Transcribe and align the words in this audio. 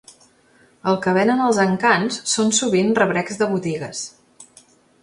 El 0.91 0.95
que 1.03 1.13
venen 1.17 1.43
als 1.49 1.59
encants 1.65 2.17
són 2.33 2.51
sovint 2.61 2.91
rebrecs 3.03 3.41
de 3.45 3.51
botigues. 3.55 4.07